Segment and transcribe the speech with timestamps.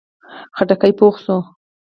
[0.57, 1.37] خټکی پوخ شو.